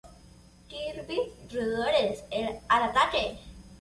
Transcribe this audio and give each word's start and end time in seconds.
Kirby: 0.67 1.31
¡Roedores 1.53 2.23
al 2.31 2.61
ataque! 2.89 3.37